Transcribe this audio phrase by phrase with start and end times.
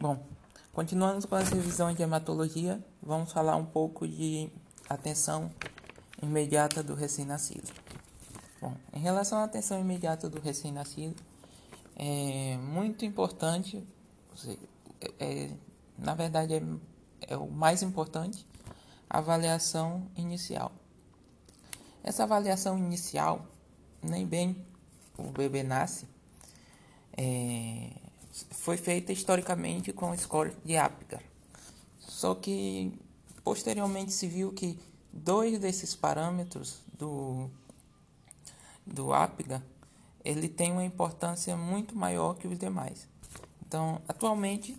[0.00, 0.18] Bom,
[0.72, 4.48] continuando com as revisões de hematologia, vamos falar um pouco de
[4.88, 5.52] atenção
[6.22, 7.70] imediata do recém-nascido.
[8.62, 11.22] Bom, em relação à atenção imediata do recém-nascido,
[11.94, 13.86] é muito importante,
[15.02, 15.50] é, é,
[15.98, 16.62] na verdade é,
[17.28, 18.46] é o mais importante,
[19.10, 20.72] a avaliação inicial.
[22.02, 23.44] Essa avaliação inicial,
[24.02, 24.64] nem bem
[25.18, 26.08] o bebê nasce,
[27.18, 27.99] é,
[28.50, 31.22] foi feita historicamente com o score de Apgar.
[31.98, 32.92] Só que
[33.42, 34.78] posteriormente se viu que
[35.12, 37.50] dois desses parâmetros do,
[38.86, 39.62] do Apgar
[40.24, 43.08] ele tem uma importância muito maior que os demais.
[43.66, 44.76] Então, atualmente,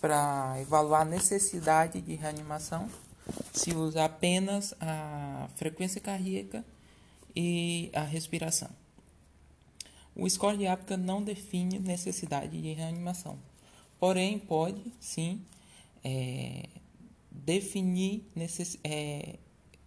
[0.00, 2.88] para evaluar a necessidade de reanimação,
[3.52, 6.64] se usa apenas a frequência cardíaca
[7.34, 8.70] e a respiração.
[10.14, 13.38] O score de Apgar não define necessidade de reanimação,
[13.98, 15.40] porém pode sim
[16.04, 16.68] é,
[17.30, 19.38] definir necess, é,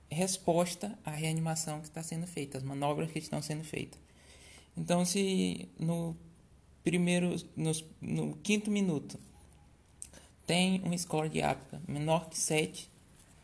[0.09, 3.99] resposta à reanimação que está sendo feita, as manobras que estão sendo feitas.
[4.75, 6.17] Então, se no
[6.83, 9.19] primeiro, no, no quinto minuto
[10.45, 12.89] tem um score de Apgar menor que 7,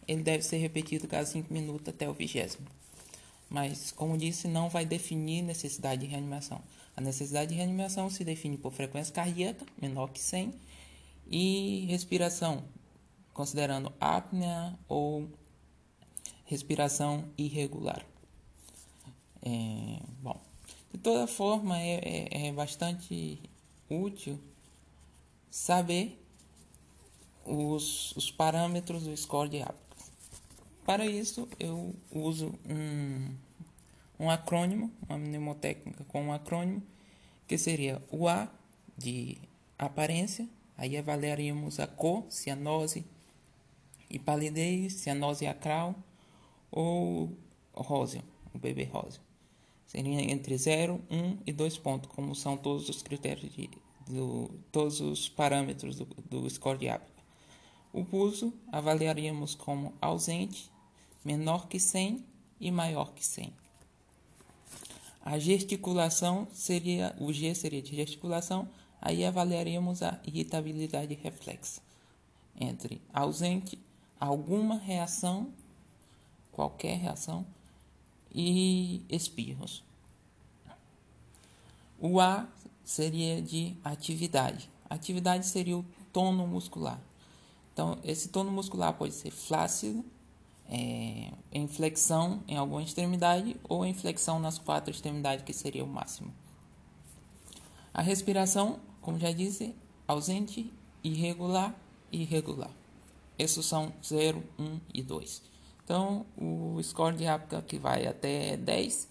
[0.08, 2.68] ele deve ser repetido cada 5 minutos até o vigésimo
[3.52, 6.62] mas, como disse, não vai definir necessidade de reanimação.
[6.96, 10.54] A necessidade de reanimação se define por frequência cardíaca, menor que 100,
[11.30, 12.64] e respiração,
[13.34, 15.28] considerando apneia ou
[16.46, 18.06] respiração irregular.
[19.42, 20.40] É, bom,
[20.94, 23.38] de toda forma, é, é, é bastante
[23.90, 24.40] útil
[25.50, 26.18] saber
[27.46, 29.91] os, os parâmetros do score de apneia.
[30.86, 33.36] Para isso, eu uso um,
[34.20, 36.82] um acrônimo, uma mnemotécnica com um acrônimo,
[37.48, 38.50] que seria o A
[38.98, 39.38] de
[39.78, 43.06] aparência, aí avaliaríamos a cor, cianose
[44.10, 45.96] e palidez, cianose acral
[46.72, 47.36] ou
[47.74, 48.24] róseo,
[48.54, 49.22] o bebê róseo.
[49.86, 53.70] Seria entre 0, 1 um e 2 pontos, como são todos os critérios de
[54.08, 57.10] do, todos os parâmetros do, do score de Apgar.
[57.94, 60.72] O pulso avaliaríamos como ausente,
[61.24, 62.24] menor que 100
[62.60, 63.54] e maior que 100.
[65.24, 68.68] A gesticulação seria, o G seria de gesticulação,
[69.00, 71.82] aí avaliaríamos a irritabilidade reflexa
[72.60, 73.80] entre ausente,
[74.20, 75.52] alguma reação,
[76.52, 77.46] qualquer reação,
[78.34, 79.84] e espirros.
[82.00, 82.48] O A
[82.84, 84.70] seria de atividade.
[84.90, 87.00] Atividade seria o tono muscular.
[87.74, 90.04] Então, esse tono muscular pode ser flácido,
[90.72, 95.88] é, em flexão em alguma extremidade ou em flexão nas quatro extremidades, que seria o
[95.88, 96.34] máximo.
[97.94, 99.76] A respiração, como já disse,
[100.08, 100.72] ausente,
[101.04, 101.76] irregular
[102.10, 102.72] e irregular.
[103.38, 105.42] Esses são 0, 1 e 2.
[105.84, 109.10] Então, o score de Apgar que vai até 10,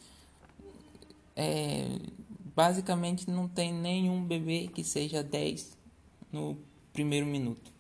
[1.36, 1.84] é,
[2.54, 5.76] basicamente não tem nenhum bebê que seja 10
[6.32, 6.56] no
[6.92, 7.70] primeiro minuto.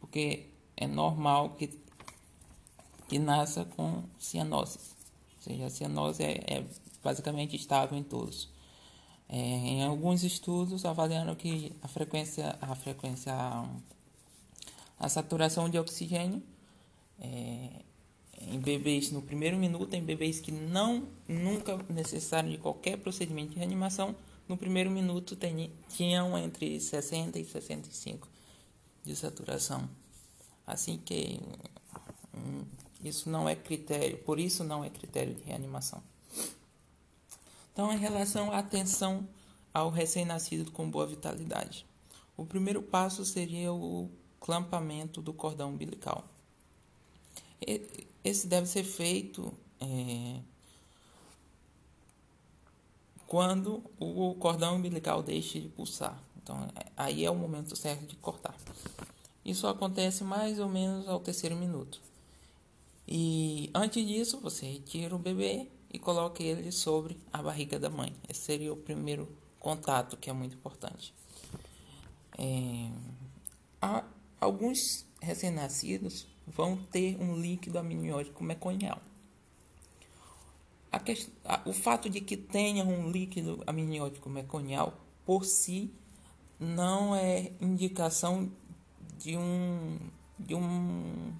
[0.00, 1.83] Porque é normal que
[3.18, 4.78] que com cianose.
[5.36, 6.64] Ou seja, a cianose é, é
[7.02, 8.48] basicamente estável em todos.
[9.28, 13.32] É, em alguns estudos avaliando que a frequência, a frequência,
[14.98, 16.42] a saturação de oxigênio
[17.18, 17.70] é,
[18.40, 23.58] em bebês no primeiro minuto, em bebês que não nunca necessitaram de qualquer procedimento de
[23.58, 24.14] reanimação,
[24.48, 28.28] no primeiro minuto tem, tinham entre 60 e 65
[29.02, 29.88] de saturação.
[30.66, 31.40] Assim que
[33.04, 36.02] isso não é critério, por isso não é critério de reanimação.
[37.72, 39.28] Então, em relação à atenção
[39.72, 41.84] ao recém-nascido com boa vitalidade,
[42.36, 44.10] o primeiro passo seria o
[44.40, 46.24] clampamento do cordão umbilical.
[48.22, 50.40] Esse deve ser feito é,
[53.26, 56.22] quando o cordão umbilical deixe de pulsar.
[56.42, 58.54] Então, aí é o momento certo de cortar.
[59.44, 62.00] Isso acontece mais ou menos ao terceiro minuto.
[63.06, 68.14] E antes disso, você retira o bebê e coloca ele sobre a barriga da mãe.
[68.28, 69.28] Esse seria o primeiro
[69.60, 71.14] contato, que é muito importante.
[72.38, 72.90] É,
[74.40, 79.00] alguns recém-nascidos vão ter um líquido amniótico meconial.
[80.90, 84.94] A, o fato de que tenha um líquido amniótico meconial
[85.26, 85.92] por si
[86.58, 88.50] não é indicação
[89.18, 89.98] de um,
[90.38, 91.32] de um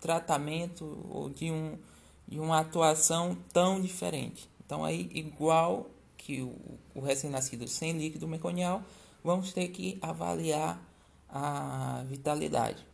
[0.00, 1.78] tratamento ou de, um,
[2.26, 4.48] de uma atuação tão diferente.
[4.64, 6.56] Então, aí, igual que o,
[6.94, 8.82] o recém-nascido sem líquido meconial,
[9.22, 10.80] vamos ter que avaliar
[11.28, 12.84] a vitalidade.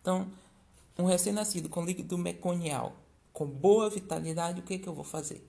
[0.00, 0.26] Então,
[0.98, 2.96] um recém-nascido com líquido meconial
[3.32, 5.48] com boa vitalidade, o que, que eu vou fazer?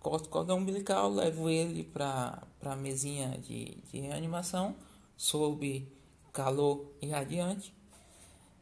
[0.00, 4.76] Corto o cordão umbilical, levo ele para a mesinha de, de reanimação,
[5.16, 5.86] sob
[6.32, 7.74] calor irradiante,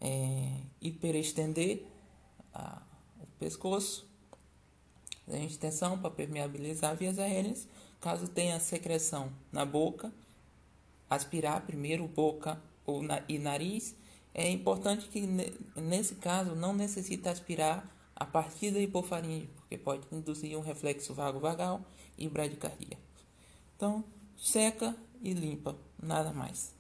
[0.01, 1.85] é, hiperestender
[2.53, 2.83] a,
[3.21, 4.07] o pescoço,
[5.29, 7.67] a extensão para permeabilizar vias aéreas.
[8.01, 10.13] Caso tenha secreção na boca,
[11.09, 13.95] aspirar primeiro boca ou na, e nariz.
[14.33, 15.27] É importante que
[15.77, 21.83] nesse caso não necessite aspirar a partir da hipofaringe, porque pode induzir um reflexo vago-vagal
[22.17, 22.99] e bradicardia.
[23.77, 24.05] Então,
[24.37, 26.75] seca e limpa, nada mais.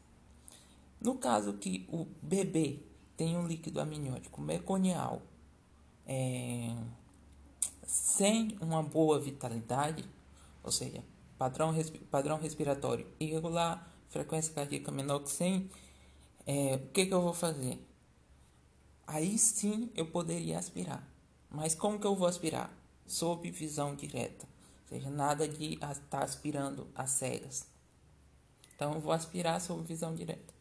[1.00, 2.78] No caso que o bebê
[3.16, 5.22] tem um líquido amniótico meconial
[6.06, 6.74] é,
[7.86, 10.04] sem uma boa vitalidade,
[10.62, 11.02] ou seja,
[11.38, 15.70] padrão, respi padrão respiratório irregular, frequência cardíaca menor que 100,
[16.46, 17.84] é, o que, que eu vou fazer?
[19.06, 21.06] Aí sim eu poderia aspirar.
[21.50, 22.70] Mas como que eu vou aspirar?
[23.06, 24.46] Sob visão direta.
[24.82, 27.66] Ou seja, nada de estar tá aspirando a cegas.
[28.74, 30.54] Então eu vou aspirar sob visão direta.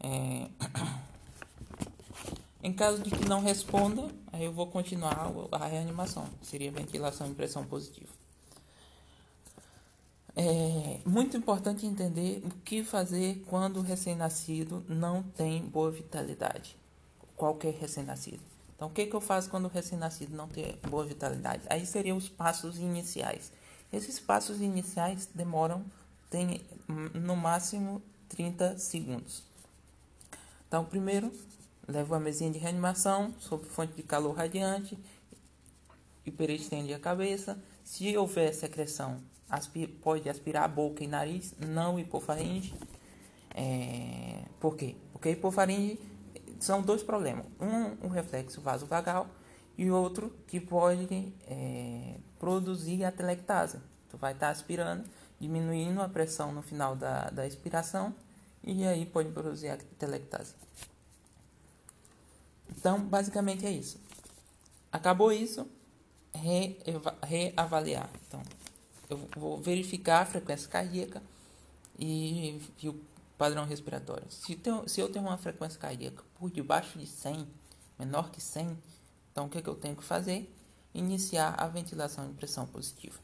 [0.00, 0.50] É...
[2.66, 6.28] Em caso de que não responda, aí eu vou continuar a reanimação.
[6.42, 8.10] Seria ventilação e pressão positiva.
[10.34, 16.76] É muito importante entender o que fazer quando o recém-nascido não tem boa vitalidade.
[17.36, 18.42] Qualquer recém-nascido.
[18.74, 21.62] Então, o que, que eu faço quando o recém-nascido não tem boa vitalidade?
[21.70, 23.52] Aí seriam os passos iniciais.
[23.92, 25.84] Esses passos iniciais demoram,
[26.28, 26.60] tem
[27.14, 29.44] no máximo 30 segundos.
[30.66, 31.32] Então, primeiro,
[31.88, 34.98] levo a mesinha de reanimação sob fonte de calor radiante,
[36.24, 37.58] hiperestende a cabeça.
[37.84, 42.74] Se houver secreção, aspira, pode aspirar a boca e nariz, não hipofaringe.
[43.54, 44.96] É, por quê?
[45.12, 45.98] Porque hipofaringe
[46.58, 47.46] são dois problemas.
[47.60, 49.28] Um, o reflexo vasovagal
[49.78, 53.78] e outro que pode é, produzir a telectase.
[54.08, 55.04] Tu vai estar tá aspirando,
[55.38, 58.14] diminuindo a pressão no final da, da expiração
[58.64, 60.54] e aí pode produzir a telectase.
[62.86, 63.98] Então, basicamente é isso.
[64.92, 65.66] Acabou isso,
[67.20, 68.08] reavaliar.
[68.28, 68.40] Então,
[69.10, 71.20] eu vou verificar a frequência cardíaca
[71.98, 72.94] e, e o
[73.36, 74.30] padrão respiratório.
[74.30, 77.44] Se, tem, se eu tenho uma frequência cardíaca por debaixo de 100,
[77.98, 78.78] menor que 100,
[79.32, 80.48] então o que, que eu tenho que fazer?
[80.94, 83.18] Iniciar a ventilação em pressão positiva.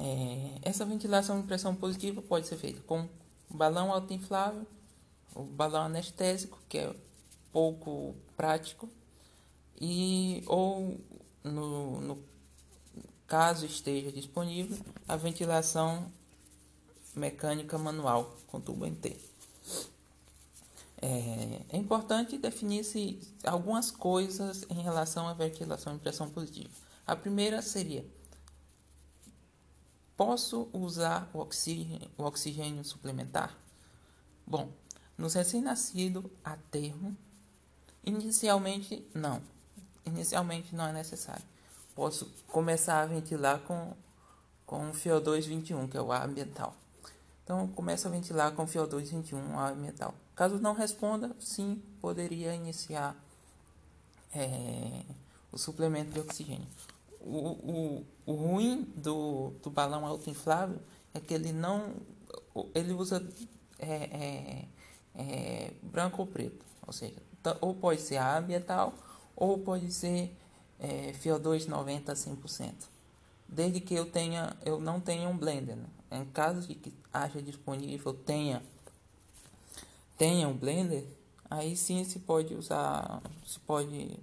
[0.00, 3.08] É, essa ventilação em pressão positiva pode ser feita com
[3.48, 4.66] balão autoinflável,
[5.32, 6.92] o balão anestésico, que é
[7.54, 8.88] pouco prático,
[9.80, 11.00] e ou
[11.44, 12.24] no, no
[13.28, 16.10] caso esteja disponível, a ventilação
[17.14, 19.16] mecânica manual com tubo em T.
[21.00, 26.70] É, é importante definir-se algumas coisas em relação à ventilação em pressão positiva.
[27.06, 28.04] A primeira seria:
[30.16, 33.56] posso usar o oxigênio, o oxigênio suplementar?
[34.44, 34.72] Bom,
[35.16, 37.16] nos recém-nascidos a termo,
[38.04, 39.40] inicialmente não.
[40.06, 41.44] Inicialmente não é necessário.
[41.94, 43.92] Posso começar a ventilar com,
[44.66, 46.74] com o FiO2 21, que é o ar ambiental.
[47.44, 50.14] Então, começa a ventilar com FiO2 21 ar ambiental.
[50.34, 53.14] Caso não responda, sim, poderia iniciar
[54.34, 55.02] é,
[55.52, 56.66] o suplemento de oxigênio.
[57.20, 60.80] O, o, o ruim do, do balão autoinflável
[61.12, 61.94] é que ele não.
[62.74, 63.26] Ele usa
[63.78, 64.68] é, é,
[65.14, 66.64] é, branco ou preto.
[66.86, 67.22] Ou seja,
[67.60, 68.94] ou pode ser ar ambiental
[69.36, 70.34] ou pode ser
[70.78, 72.72] é, FiO2 90 a 100%.
[73.48, 75.76] Desde que eu, tenha, eu não tenha um blender.
[75.76, 75.86] Né?
[76.10, 78.62] Em caso de que haja disponível, tenha
[80.16, 81.04] tenha um blender,
[81.50, 84.18] aí sim se pode usar, se pode,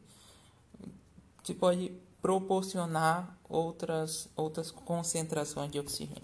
[1.44, 6.22] se pode proporcionar outras, outras concentrações de oxigênio.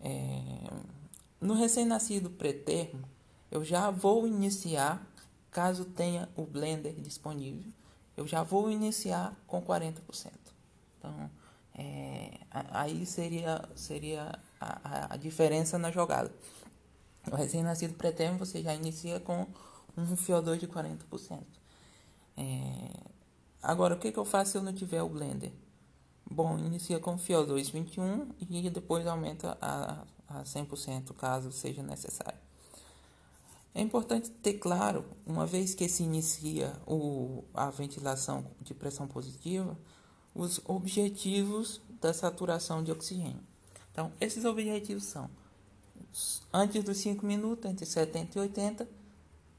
[0.00, 0.70] É,
[1.40, 3.04] no recém-nascido pré-termo,
[3.50, 5.04] eu já vou iniciar,
[5.58, 7.72] caso tenha o blender disponível,
[8.16, 10.30] eu já vou iniciar com 40%.
[10.96, 11.30] Então,
[11.74, 12.30] é,
[12.70, 16.32] aí seria, seria a, a diferença na jogada.
[17.28, 19.48] O recém-nascido pré-termo você já inicia com
[19.96, 21.40] um FiO2 de 40%.
[22.36, 22.44] É...
[23.60, 25.50] Agora, o que, que eu faço se eu não tiver o blender?
[26.30, 32.47] Bom, inicia com FiO2 21 e depois aumenta a, a 100% caso seja necessário.
[33.74, 39.78] É importante ter claro, uma vez que se inicia o, a ventilação de pressão positiva,
[40.34, 43.40] os objetivos da saturação de oxigênio.
[43.92, 45.28] Então, esses objetivos são
[46.52, 48.88] antes dos 5 minutos, entre 70 e 80,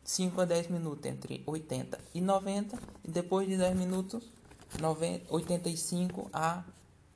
[0.03, 4.23] 5 a 10 minutos, entre 80 e 90, e depois de 10 minutos,
[4.79, 6.63] 90, 85 a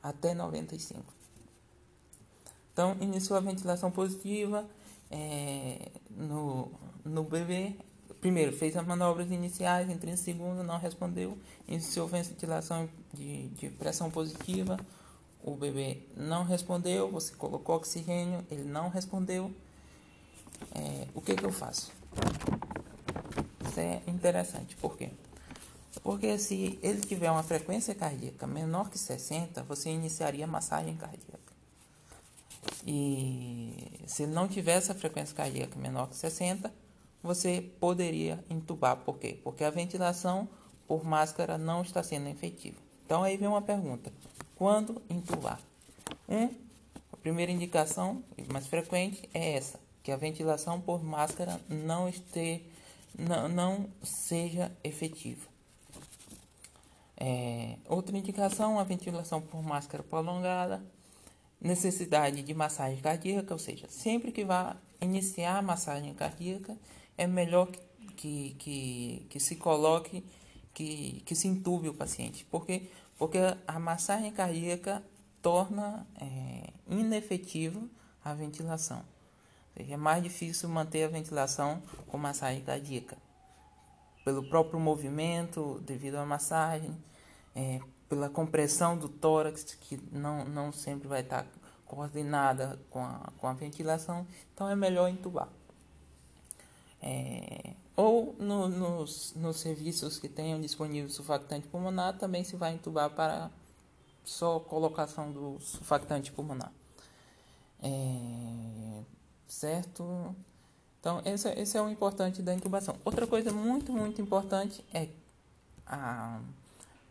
[0.02, 1.02] até 95.
[2.72, 4.68] Então, iniciou a ventilação positiva
[5.14, 6.72] é, no,
[7.06, 7.76] no bebê.
[8.20, 11.38] Primeiro, fez as manobras iniciais em 30 segundos, não respondeu.
[11.68, 14.80] Iniciou ventilação de, de pressão positiva.
[15.44, 17.12] O bebê não respondeu.
[17.12, 19.52] Você colocou oxigênio, ele não respondeu.
[20.74, 21.92] É, o que, que eu faço?
[23.68, 24.76] Isso é interessante.
[24.78, 25.10] Por quê?
[26.02, 31.33] Porque se ele tiver uma frequência cardíaca menor que 60, você iniciaria massagem cardíaca.
[32.86, 36.72] E se ele não tiver essa frequência cardíaca menor que 60,
[37.22, 38.98] você poderia entubar.
[38.98, 39.40] Por quê?
[39.44, 40.48] Porque a ventilação
[40.88, 42.78] por máscara não está sendo efetiva.
[43.06, 44.12] Então aí vem uma pergunta:
[44.56, 45.60] quando entubar?
[46.28, 46.50] Um,
[47.12, 48.22] a primeira indicação
[48.52, 52.66] mais frequente é essa, que a ventilação por máscara não, este,
[53.18, 55.48] não, não seja efetiva.
[57.16, 60.84] É, outra indicação, a ventilação por máscara prolongada,
[61.64, 66.78] necessidade de massagem cardíaca, ou seja, sempre que vá iniciar a massagem cardíaca,
[67.18, 67.72] é melhor
[68.18, 70.24] que, que, que se coloque,
[70.74, 72.46] que, que se entube o paciente.
[72.46, 72.90] Por quê?
[73.18, 75.02] Porque a massagem cardíaca
[75.42, 77.82] torna é, inefetiva
[78.24, 78.98] a ventilação.
[78.98, 83.18] Ou seja, é mais difícil manter a ventilação com massagem cardíaca.
[84.26, 86.96] Pelo próprio movimento, devido à massagem,
[87.56, 87.80] é,
[88.10, 91.46] pela compressão do tórax, que não, não sempre vai estar
[91.86, 95.50] coordenada com a, com a ventilação, então é melhor entubar.
[97.02, 103.10] É, ou no, nos, nos serviços que tenham disponível surfactante pulmonar, também se vai entubar
[103.10, 103.52] para
[104.24, 106.72] só colocação do surfactante pulmonar.
[107.82, 109.04] É,
[109.48, 110.36] certo?
[111.00, 112.96] Então, esse, esse é o importante da intubação.
[113.04, 115.10] Outra coisa muito, muito importante é
[115.86, 116.40] a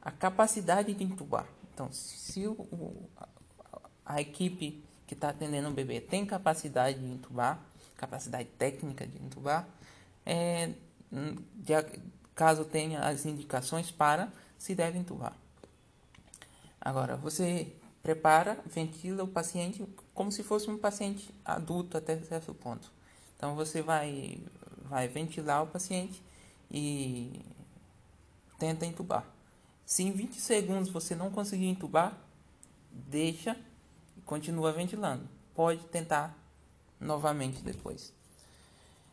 [0.03, 1.47] a capacidade de entubar.
[1.73, 3.09] Então, se o,
[4.05, 7.61] a, equipe que está atendendo o bebê tem capacidade de entubar,
[7.97, 9.67] capacidade técnica de entubar,
[10.27, 10.73] é,
[11.55, 11.73] de,
[12.35, 14.29] caso tenha as indicações para,
[14.59, 15.37] se deve entubar.
[16.81, 22.91] Agora, você prepara, ventila o paciente como se fosse um paciente adulto até certo ponto.
[23.37, 24.43] Então, você vai,
[24.85, 26.23] vai ventilar o paciente
[26.71, 27.41] e
[28.59, 29.32] tenta entubar.
[29.93, 32.19] Se em 20 segundos você não conseguir entubar,
[32.91, 33.55] deixa
[34.17, 35.29] e continua ventilando.
[35.55, 36.35] Pode tentar
[36.99, 38.11] novamente depois.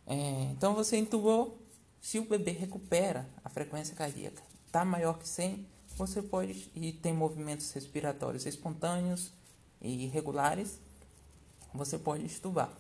[0.07, 0.15] É,
[0.53, 1.62] então você entubou,
[2.00, 5.67] se o bebê recupera a frequência cardíaca, está maior que 100,
[5.98, 9.33] você pode e tem movimentos respiratórios espontâneos
[9.81, 10.79] e irregulares,
[11.74, 12.71] você pode estubar.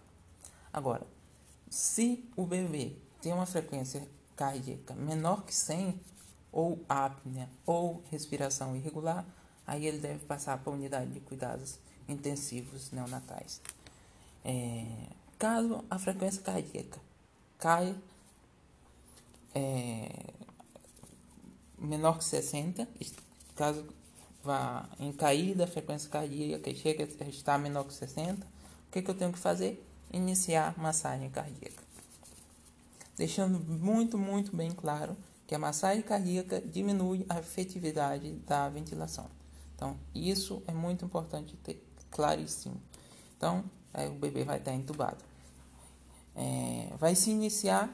[0.71, 1.05] Agora,
[1.69, 5.99] se o bebê tem uma frequência cardíaca menor que 100,
[6.51, 9.25] ou apneia ou respiração irregular,
[9.65, 13.61] aí ele deve passar para a unidade de cuidados intensivos neonatais.
[14.43, 14.85] É,
[15.37, 16.99] caso a frequência cardíaca
[17.57, 17.95] caia
[19.53, 20.09] é,
[21.77, 22.87] menor que 60,
[23.55, 23.85] caso
[24.43, 29.01] vá em caída a frequência cardíaca e chega a estar menor que 60, o que,
[29.01, 29.85] que eu tenho que fazer?
[30.11, 31.83] Iniciar massagem cardíaca.
[33.15, 35.15] Deixando muito, muito bem claro
[35.49, 39.25] que a massagem cardíaca diminui a efetividade da ventilação.
[39.73, 42.79] Então, isso é muito importante ter claríssimo.
[43.35, 45.17] Então, é, o bebê vai estar entubado.
[46.35, 47.91] É, vai se iniciar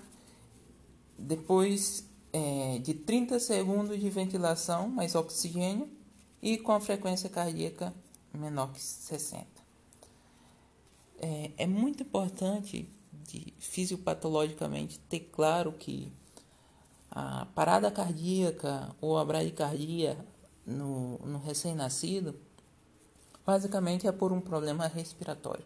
[1.17, 5.89] depois é, de 30 segundos de ventilação mais oxigênio
[6.41, 7.93] e com a frequência cardíaca
[8.33, 9.45] menor que 60.
[11.19, 16.11] É, é muito importante de, fisiopatologicamente ter claro que
[17.15, 20.17] a parada cardíaca ou a bradicardia
[20.65, 22.35] no, no recém-nascido,
[23.45, 25.63] basicamente é por um problema respiratório.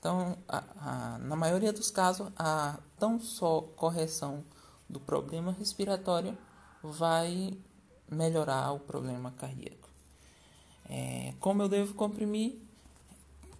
[0.00, 4.42] Então, a, a, na maioria dos casos, a tão só correção
[4.88, 6.36] do problema respiratório
[6.82, 7.56] vai
[8.10, 9.88] melhorar o problema cardíaco.
[10.88, 12.58] É, como eu devo comprimir?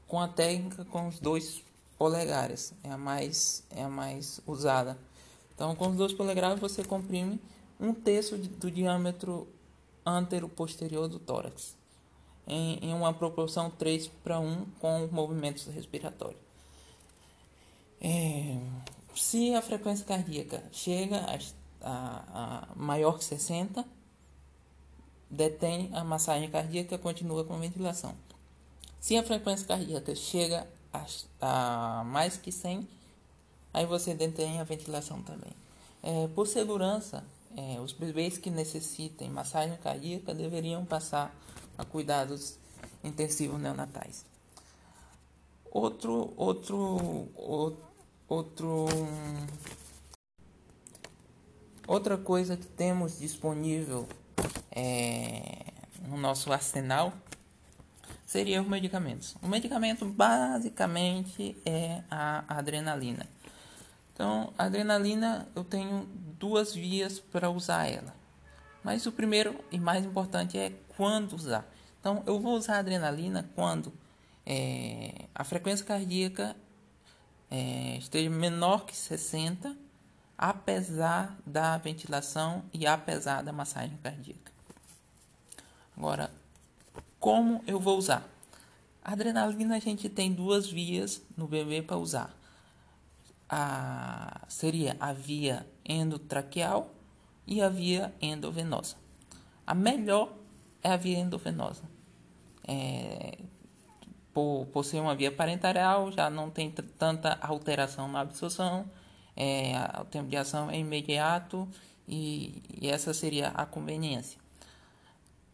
[0.08, 1.62] Com a técnica com os dois
[1.96, 4.98] polegares, é a mais, é a mais usada
[5.54, 7.40] então, com os dois polegares você comprime
[7.78, 9.48] um terço do diâmetro
[10.04, 11.76] antero-posterior do tórax,
[12.46, 16.40] em, uma proporção 3 para 1 com movimentos respiratórios.
[18.00, 18.58] É,
[19.14, 21.38] se a frequência cardíaca chega a,
[21.80, 23.84] a, a maior que 60,
[25.30, 28.14] detém a massagem cardíaca e continua com ventilação.
[29.00, 32.86] Se a frequência cardíaca chega a, a mais que 100,
[33.72, 35.52] aí você detém a ventilação também.
[36.02, 37.24] É, por segurança,
[37.56, 41.34] é, os bebês que necessitem massagem cardíaca deveriam passar
[41.76, 42.56] a cuidados
[43.04, 44.24] intensivos neonatais.
[45.70, 47.28] Outro, outro,
[48.28, 48.86] outro,
[51.86, 54.06] outra coisa que temos disponível
[54.70, 55.72] é,
[56.08, 57.12] no nosso arsenal
[58.26, 59.34] seriam os medicamentos.
[59.42, 63.26] O medicamento basicamente é a adrenalina.
[64.12, 66.06] Então, a adrenalina eu tenho
[66.38, 68.14] duas vias para usar ela.
[68.82, 71.66] Mas o primeiro e mais importante é quando usar.
[72.00, 73.92] Então, eu vou usar adrenalina quando
[74.44, 76.56] é, a frequência cardíaca
[77.50, 79.76] é, esteja menor que 60,
[80.36, 84.50] apesar da ventilação e apesar da massagem cardíaca.
[85.96, 86.30] Agora,
[87.20, 88.28] como eu vou usar?
[89.04, 92.34] A adrenalina a gente tem duas vias no bebê para usar.
[93.54, 96.90] A, seria a via endotraqueal
[97.46, 98.96] e a via endovenosa.
[99.66, 100.32] A melhor
[100.82, 101.82] é a via endovenosa.
[102.66, 103.38] É,
[104.32, 108.90] por, por ser uma via parenteral, já não tem tanta alteração na absorção,
[109.36, 111.68] é, o tempo de ação é imediato
[112.08, 114.40] e, e essa seria a conveniência.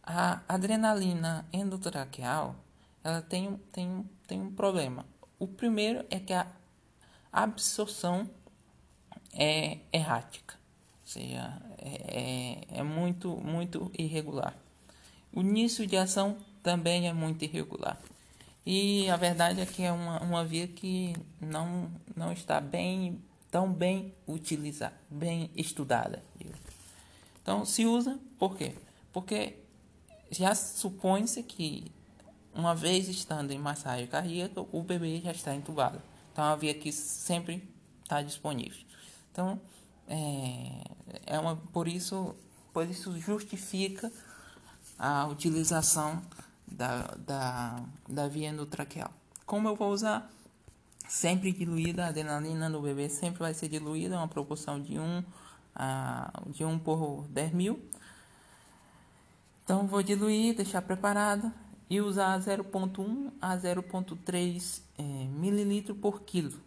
[0.03, 2.55] A adrenalina endotraqueal
[3.03, 5.05] ela tem, tem, tem um problema.
[5.37, 6.47] O primeiro é que a
[7.31, 8.29] absorção
[9.33, 10.55] é errática,
[11.01, 14.55] ou seja, é, é, é muito, muito irregular.
[15.33, 17.99] O início de ação também é muito irregular.
[18.65, 23.71] E a verdade é que é uma, uma via que não, não está bem, tão
[23.71, 26.23] bem utilizada, bem estudada.
[27.41, 28.75] Então se usa por quê?
[29.11, 29.55] Porque
[30.29, 31.91] já supõe-se que
[32.53, 36.01] uma vez estando em massagem cardíaca, o bebê já está entubado.
[36.39, 37.61] Então uma via que sempre
[38.01, 38.79] está disponível.
[39.29, 39.59] Então
[40.07, 40.85] é,
[41.25, 42.33] é uma, por isso,
[42.71, 44.09] por isso justifica
[44.97, 46.21] a utilização
[46.65, 49.11] da, da, da via endotraqueal.
[49.45, 50.31] Como eu vou usar?
[51.09, 55.23] Sempre diluída, a adrenalina no bebê sempre vai ser diluída, uma proporção de 1,
[55.75, 57.83] a, de 1 por 10 mil.
[59.65, 61.51] Então vou diluir, deixar preparado
[61.89, 66.59] e usar 0.1 a 0.3 é, mililitro por quilo.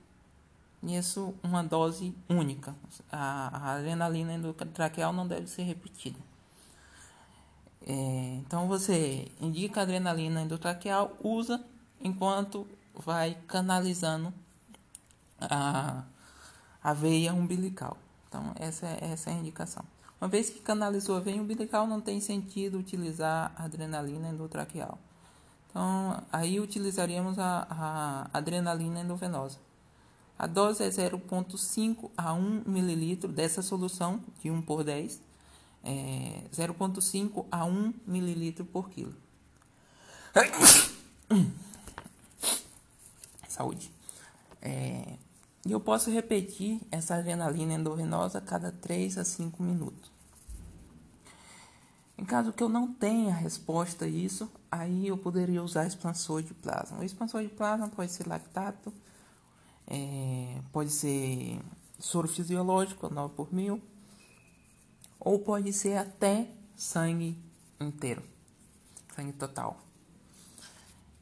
[0.82, 2.74] Isso uma dose única.
[3.10, 6.18] A, a adrenalina endotraqueal não deve ser repetida.
[7.86, 11.64] É, então você indica a adrenalina endotraqueal, usa
[12.00, 14.34] enquanto vai canalizando
[15.40, 16.02] a,
[16.82, 17.96] a veia umbilical.
[18.28, 19.84] Então essa essa é a indicação.
[20.20, 24.98] Uma vez que canalizou a veia umbilical, não tem sentido utilizar a adrenalina endotraqueal.
[25.72, 29.58] Então aí utilizaríamos a, a adrenalina endovenosa.
[30.38, 35.32] A dose é 0,5 a 1 ml dessa solução de 1 por 10
[35.84, 39.14] é, 0,5 a 1 mililitro por quilo.
[43.48, 43.90] Saúde.
[44.60, 45.16] É,
[45.68, 50.10] eu posso repetir essa adrenalina endovenosa a cada 3 a 5 minutos.
[52.22, 56.54] Em caso que eu não tenha resposta a isso, aí eu poderia usar expansor de
[56.54, 57.00] plasma.
[57.00, 58.92] O expansor de plasma pode ser lactato,
[59.88, 61.60] é, pode ser
[61.98, 63.82] soro fisiológico, 9 por mil,
[65.18, 67.36] ou pode ser até sangue
[67.80, 68.22] inteiro,
[69.16, 69.80] sangue total.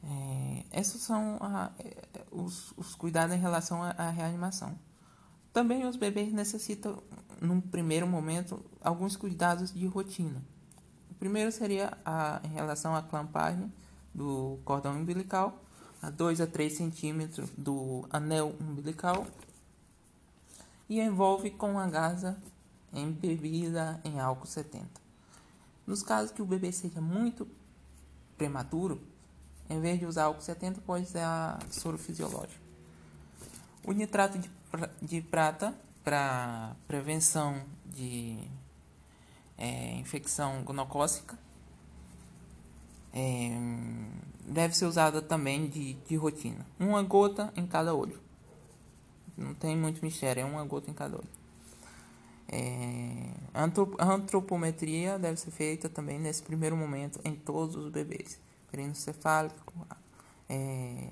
[0.03, 1.97] É, esses são a, é,
[2.29, 4.77] os, os, cuidados em relação à, à reanimação.
[5.51, 7.01] Também os bebês necessitam,
[7.41, 10.43] num primeiro momento, alguns cuidados de rotina.
[11.21, 13.71] Primeiro seria a, em relação à clampagem
[14.11, 15.55] do cordão umbilical,
[16.01, 19.27] a 2 a 3 centímetros do anel umbilical,
[20.89, 22.41] e envolve com a gasa
[22.91, 24.87] embebida em álcool 70.
[25.85, 27.47] Nos casos que o bebê seja muito
[28.35, 28.99] prematuro,
[29.69, 32.59] em vez de usar álcool 70, pode usar soro fisiológico.
[33.85, 34.49] O nitrato de,
[34.99, 35.71] de prata
[36.03, 38.39] para prevenção de
[39.61, 41.37] é, infecção gonocócica
[43.13, 43.51] é,
[44.47, 46.65] deve ser usada também de, de rotina.
[46.79, 48.19] Uma gota em cada olho.
[49.37, 51.29] Não tem muito mistério, é uma gota em cada olho.
[52.47, 53.29] É,
[53.99, 58.39] antropometria deve ser feita também nesse primeiro momento em todos os bebês.
[58.71, 59.73] Perincefálico,
[60.49, 61.07] é,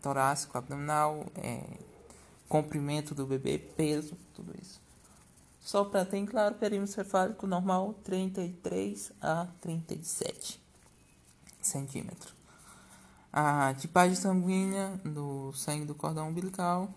[0.00, 1.62] torácico, abdominal, é,
[2.48, 4.81] comprimento do bebê, peso, tudo isso.
[5.62, 10.60] Só para ter claro, perímetro cefálico normal 33 a 37
[11.60, 12.34] centímetros.
[13.32, 16.92] a tipagem sanguínea do sangue do cordão umbilical.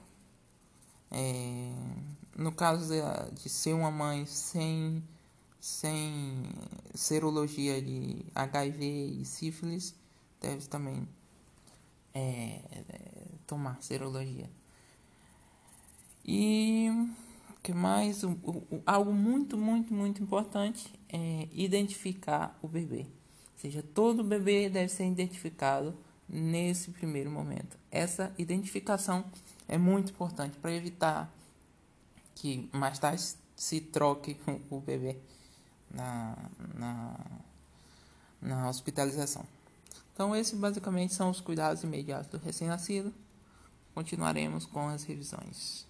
[1.12, 1.72] É,
[2.36, 3.00] no caso de,
[3.36, 5.02] de, ser uma mãe sem,
[5.60, 6.44] sem
[6.96, 8.84] serologia de HIV
[9.22, 9.96] e sífilis,
[10.42, 11.08] deve também
[12.14, 12.60] é,
[13.46, 14.50] tomar serologia.
[16.26, 16.90] E
[17.66, 18.24] que mais?
[18.24, 23.00] O, o, algo muito, muito, muito importante é identificar o bebê.
[23.00, 25.98] Ou seja, todo bebê deve ser identificado
[26.30, 27.76] nesse primeiro momento.
[27.90, 29.26] Essa identificação
[29.68, 31.34] é muito importante para evitar
[32.36, 33.24] que mais tarde
[33.56, 34.38] se troque
[34.70, 35.18] o bebê
[35.90, 36.38] na,
[36.76, 37.20] na,
[38.40, 39.44] na hospitalização.
[40.14, 43.12] Então, esses basicamente são os cuidados imediatos do recém-nascido.
[43.96, 45.88] Continuaremos com as revisões.